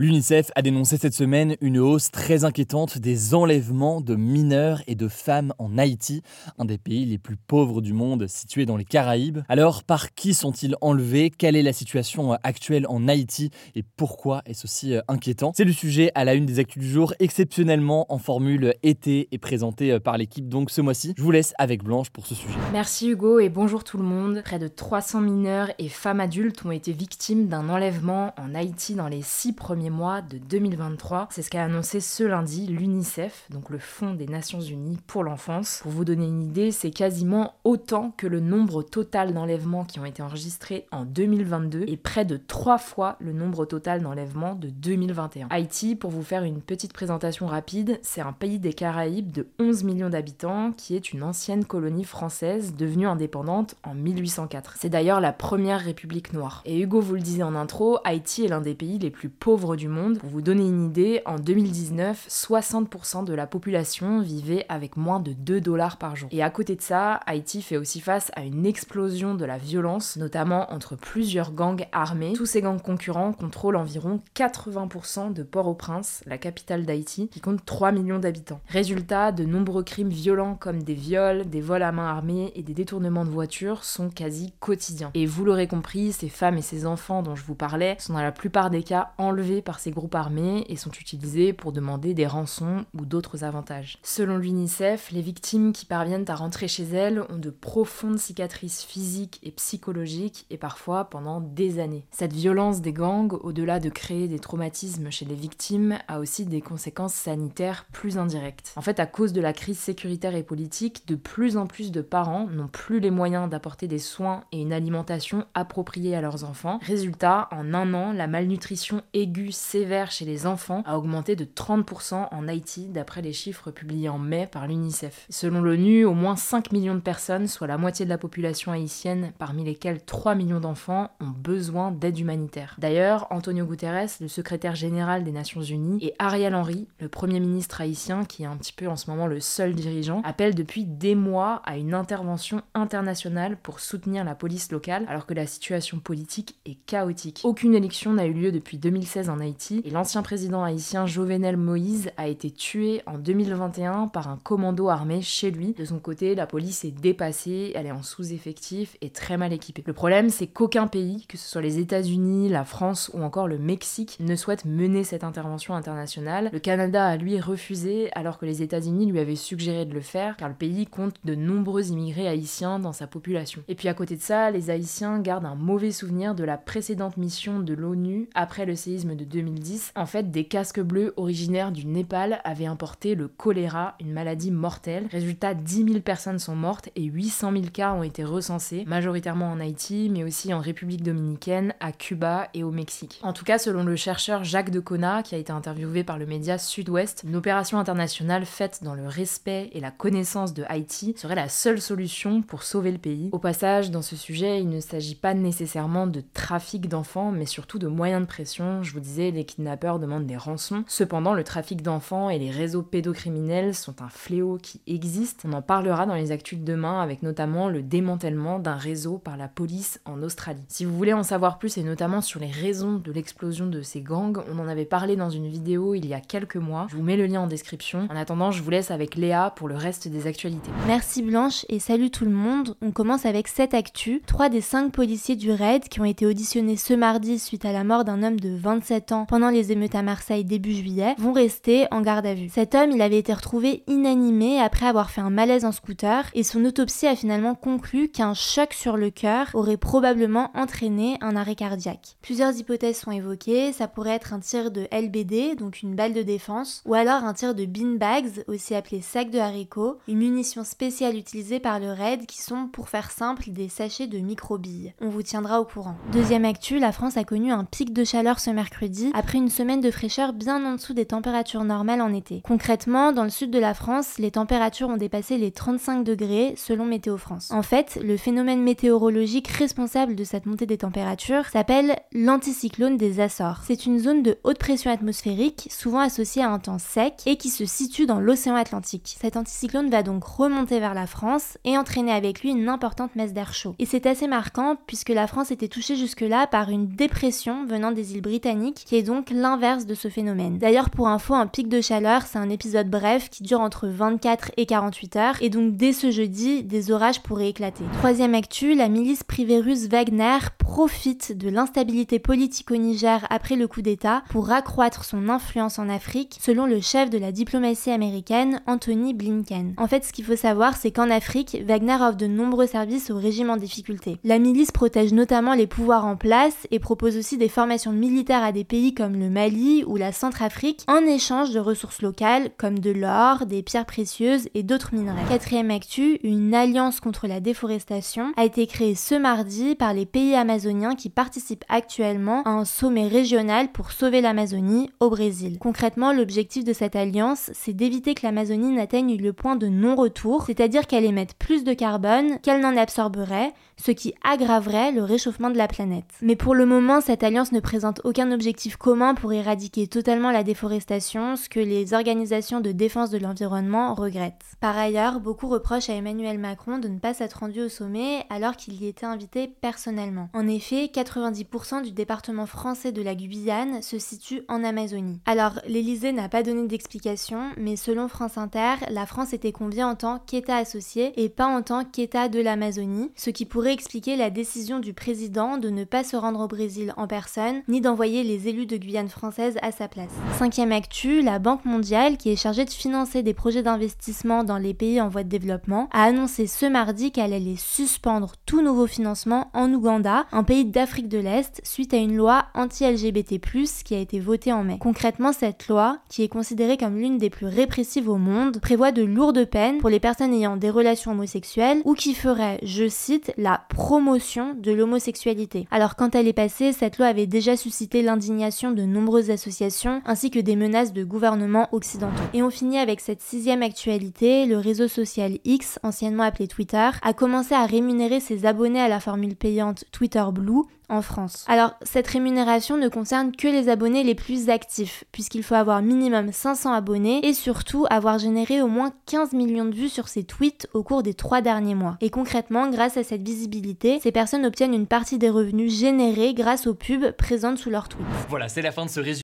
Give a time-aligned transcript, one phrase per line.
[0.00, 5.08] L'UNICEF a dénoncé cette semaine une hausse très inquiétante des enlèvements de mineurs et de
[5.08, 6.22] femmes en Haïti,
[6.58, 9.40] un des pays les plus pauvres du monde situé dans les Caraïbes.
[9.50, 11.28] Alors, par qui sont-ils enlevés?
[11.28, 13.50] Quelle est la situation actuelle en Haïti?
[13.74, 15.52] Et pourquoi est-ce aussi euh, inquiétant?
[15.54, 19.36] C'est le sujet à la une des actus du jour, exceptionnellement en formule été et
[19.38, 21.12] présenté euh, par l'équipe donc ce mois-ci.
[21.18, 22.56] Je vous laisse avec Blanche pour ce sujet.
[22.72, 24.40] Merci Hugo et bonjour tout le monde.
[24.46, 29.08] Près de 300 mineurs et femmes adultes ont été victimes d'un enlèvement en Haïti dans
[29.08, 31.28] les six premiers mois de 2023.
[31.30, 35.80] C'est ce qu'a annoncé ce lundi l'UNICEF, donc le Fonds des Nations Unies pour l'enfance.
[35.82, 40.04] Pour vous donner une idée, c'est quasiment autant que le nombre total d'enlèvements qui ont
[40.04, 45.48] été enregistrés en 2022 et près de trois fois le nombre total d'enlèvements de 2021.
[45.50, 49.84] Haïti, pour vous faire une petite présentation rapide, c'est un pays des Caraïbes de 11
[49.84, 54.76] millions d'habitants qui est une ancienne colonie française devenue indépendante en 1804.
[54.78, 56.62] C'est d'ailleurs la première république noire.
[56.64, 59.76] Et Hugo vous le disait en intro, Haïti est l'un des pays les plus pauvres
[59.88, 60.18] monde.
[60.18, 65.32] Pour vous donner une idée, en 2019, 60% de la population vivait avec moins de
[65.32, 66.28] 2 dollars par jour.
[66.32, 70.16] Et à côté de ça, Haïti fait aussi face à une explosion de la violence,
[70.16, 72.32] notamment entre plusieurs gangs armés.
[72.34, 77.92] Tous ces gangs concurrents contrôlent environ 80% de Port-au-Prince, la capitale d'Haïti, qui compte 3
[77.92, 78.60] millions d'habitants.
[78.68, 82.74] Résultat, de nombreux crimes violents comme des viols, des vols à main armée et des
[82.74, 85.10] détournements de voitures sont quasi quotidiens.
[85.14, 88.22] Et vous l'aurez compris, ces femmes et ces enfants dont je vous parlais sont dans
[88.22, 92.26] la plupart des cas enlevés par ces groupes armés et sont utilisés pour demander des
[92.26, 93.98] rançons ou d'autres avantages.
[94.02, 99.38] Selon l'UNICEF, les victimes qui parviennent à rentrer chez elles ont de profondes cicatrices physiques
[99.42, 102.06] et psychologiques et parfois pendant des années.
[102.10, 106.60] Cette violence des gangs, au-delà de créer des traumatismes chez les victimes, a aussi des
[106.60, 108.72] conséquences sanitaires plus indirectes.
[108.76, 112.00] En fait, à cause de la crise sécuritaire et politique, de plus en plus de
[112.00, 116.78] parents n'ont plus les moyens d'apporter des soins et une alimentation appropriée à leurs enfants.
[116.82, 122.28] Résultat, en un an, la malnutrition aiguë sévère chez les enfants a augmenté de 30%
[122.30, 125.26] en Haïti d'après les chiffres publiés en mai par l'UNICEF.
[125.30, 129.32] Selon l'ONU, au moins 5 millions de personnes, soit la moitié de la population haïtienne,
[129.38, 132.76] parmi lesquelles 3 millions d'enfants, ont besoin d'aide humanitaire.
[132.78, 137.80] D'ailleurs, Antonio Guterres, le secrétaire général des Nations Unies, et Ariel Henry, le premier ministre
[137.80, 141.14] haïtien, qui est un petit peu en ce moment le seul dirigeant, appellent depuis des
[141.14, 146.58] mois à une intervention internationale pour soutenir la police locale alors que la situation politique
[146.66, 147.40] est chaotique.
[147.44, 152.10] Aucune élection n'a eu lieu depuis 2016 en Haïti et l'ancien président haïtien Jovenel Moïse
[152.16, 155.72] a été tué en 2021 par un commando armé chez lui.
[155.72, 159.82] De son côté, la police est dépassée, elle est en sous-effectif et très mal équipée.
[159.86, 163.58] Le problème, c'est qu'aucun pays, que ce soit les États-Unis, la France ou encore le
[163.58, 166.50] Mexique, ne souhaite mener cette intervention internationale.
[166.52, 170.36] Le Canada a lui refusé alors que les États-Unis lui avaient suggéré de le faire
[170.36, 173.62] car le pays compte de nombreux immigrés haïtiens dans sa population.
[173.68, 177.16] Et puis à côté de ça, les Haïtiens gardent un mauvais souvenir de la précédente
[177.16, 179.92] mission de l'ONU après le séisme de 2010.
[179.96, 185.06] En fait, des casques bleus originaires du Népal avaient importé le choléra, une maladie mortelle.
[185.10, 189.60] Résultat, 10 000 personnes sont mortes et 800 000 cas ont été recensés, majoritairement en
[189.60, 193.20] Haïti, mais aussi en République dominicaine, à Cuba et au Mexique.
[193.22, 196.58] En tout cas, selon le chercheur Jacques Decona, qui a été interviewé par le média
[196.58, 201.48] Sud-Ouest, une opération internationale faite dans le respect et la connaissance de Haïti serait la
[201.48, 203.28] seule solution pour sauver le pays.
[203.32, 207.78] Au passage, dans ce sujet, il ne s'agit pas nécessairement de trafic d'enfants, mais surtout
[207.78, 208.82] de moyens de pression.
[208.82, 210.84] Je vous disais, les kidnappeurs demandent des rançons.
[210.86, 215.42] Cependant, le trafic d'enfants et les réseaux pédocriminels sont un fléau qui existe.
[215.46, 219.36] On en parlera dans les actus de demain avec notamment le démantèlement d'un réseau par
[219.36, 220.64] la police en Australie.
[220.68, 224.00] Si vous voulez en savoir plus et notamment sur les raisons de l'explosion de ces
[224.00, 226.86] gangs, on en avait parlé dans une vidéo il y a quelques mois.
[226.90, 228.06] Je vous mets le lien en description.
[228.10, 230.70] En attendant, je vous laisse avec Léa pour le reste des actualités.
[230.86, 232.76] Merci Blanche et salut tout le monde.
[232.80, 234.22] On commence avec cette actu.
[234.26, 237.84] Trois des cinq policiers du raid qui ont été auditionnés ce mardi suite à la
[237.84, 241.32] mort d'un homme de 27 27 ans pendant les émeutes à Marseille début juillet, vont
[241.32, 242.48] rester en garde à vue.
[242.48, 246.42] Cet homme, il avait été retrouvé inanimé après avoir fait un malaise en scooter et
[246.42, 251.54] son autopsie a finalement conclu qu'un choc sur le cœur aurait probablement entraîné un arrêt
[251.54, 252.16] cardiaque.
[252.22, 256.22] Plusieurs hypothèses sont évoquées, ça pourrait être un tir de LBD, donc une balle de
[256.22, 261.16] défense, ou alors un tir de beanbags, aussi appelé sac de haricots, une munition spéciale
[261.16, 264.94] utilisée par le RAID qui sont, pour faire simple, des sachets de microbilles.
[265.00, 265.96] On vous tiendra au courant.
[266.12, 269.80] Deuxième actu, la France a connu un pic de chaleur ce mercredi après une semaine
[269.80, 272.42] de fraîcheur bien en dessous des températures normales en été.
[272.46, 276.84] Concrètement, dans le sud de la France, les températures ont dépassé les 35 degrés selon
[276.84, 277.50] Météo France.
[277.50, 283.60] En fait, le phénomène météorologique responsable de cette montée des températures s'appelle l'anticyclone des Açores.
[283.66, 287.50] C'est une zone de haute pression atmosphérique, souvent associée à un temps sec et qui
[287.50, 289.16] se situe dans l'océan Atlantique.
[289.20, 293.32] Cet anticyclone va donc remonter vers la France et entraîner avec lui une importante messe
[293.32, 293.74] d'air chaud.
[293.78, 298.14] Et c'est assez marquant puisque la France était touchée jusque-là par une dépression venant des
[298.14, 300.58] îles britanniques qui est donc l'inverse de ce phénomène.
[300.58, 304.50] D'ailleurs, pour info, un pic de chaleur, c'est un épisode bref qui dure entre 24
[304.56, 307.84] et 48 heures et donc dès ce jeudi, des orages pourraient éclater.
[307.98, 313.68] Troisième actu, la milice privée russe Wagner profite de l'instabilité politique au Niger après le
[313.68, 318.60] coup d'État pour accroître son influence en Afrique, selon le chef de la diplomatie américaine,
[318.66, 319.74] Anthony Blinken.
[319.76, 323.18] En fait, ce qu'il faut savoir, c'est qu'en Afrique, Wagner offre de nombreux services aux
[323.18, 324.18] régimes en difficulté.
[324.24, 328.50] La milice protège notamment les pouvoirs en place et propose aussi des formations militaires à
[328.50, 332.90] des pays comme le Mali ou la Centrafrique en échange de ressources locales comme de
[332.90, 335.22] l'or, des pierres précieuses et d'autres minerais.
[335.28, 340.34] Quatrième actu, une alliance contre la déforestation a été créée ce mardi par les pays
[340.34, 345.58] amazoniens qui participent actuellement à un sommet régional pour sauver l'Amazonie au Brésil.
[345.60, 350.86] Concrètement, l'objectif de cette alliance, c'est d'éviter que l'Amazonie n'atteigne le point de non-retour, c'est-à-dire
[350.86, 355.68] qu'elle émette plus de carbone qu'elle n'en absorberait, ce qui aggraverait le réchauffement de la
[355.68, 356.04] planète.
[356.22, 360.44] Mais pour le moment, cette alliance ne présente aucun objectif commun pour éradiquer totalement la
[360.44, 364.44] déforestation, ce que les organisations de défense de l'environnement regrettent.
[364.60, 368.56] Par ailleurs, beaucoup reprochent à Emmanuel Macron de ne pas s'être rendu au sommet alors
[368.56, 370.28] qu'il y était invité personnellement.
[370.34, 375.20] En effet, 90% du département français de la Guyane se situe en Amazonie.
[375.26, 379.94] Alors, l'Elysée n'a pas donné d'explication, mais selon France Inter, la France était conviée en
[379.94, 384.30] tant qu'État associé et pas en tant qu'État de l'Amazonie, ce qui pourrait expliquer la
[384.30, 388.48] décision du président de ne pas se rendre au Brésil en personne, ni d'envoyer les
[388.52, 390.10] de Guyane française à sa place.
[390.36, 394.74] Cinquième actu, la Banque mondiale, qui est chargée de financer des projets d'investissement dans les
[394.74, 399.50] pays en voie de développement, a annoncé ce mardi qu'elle allait suspendre tout nouveau financement
[399.54, 403.38] en Ouganda, un pays d'Afrique de l'Est, suite à une loi anti-LGBT+,
[403.84, 404.78] qui a été votée en mai.
[404.80, 409.04] Concrètement, cette loi, qui est considérée comme l'une des plus répressives au monde, prévoit de
[409.04, 413.62] lourdes peines pour les personnes ayant des relations homosexuelles ou qui feraient, je cite, la
[413.68, 415.68] promotion de l'homosexualité.
[415.70, 420.30] Alors quand elle est passée, cette loi avait déjà suscité l'indignation de nombreuses associations ainsi
[420.30, 422.22] que des menaces de gouvernements occidentaux.
[422.32, 427.12] Et on finit avec cette sixième actualité, le réseau social X, anciennement appelé Twitter, a
[427.12, 431.44] commencé à rémunérer ses abonnés à la formule payante Twitter Blue en France.
[431.48, 436.32] Alors, cette rémunération ne concerne que les abonnés les plus actifs, puisqu'il faut avoir minimum
[436.32, 440.68] 500 abonnés et surtout avoir généré au moins 15 millions de vues sur ses tweets
[440.74, 441.96] au cours des trois derniers mois.
[442.00, 446.66] Et concrètement, grâce à cette visibilité, ces personnes obtiennent une partie des revenus générés grâce
[446.66, 448.06] aux pubs présentes sous leurs tweets.
[448.28, 449.22] Voilà, c'est la fin de ce résumé.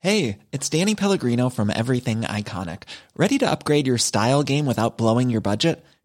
[0.00, 2.82] Hey, it's Danny Pellegrino from Everything Iconic.
[3.16, 5.82] Ready to upgrade your style game without blowing your budget?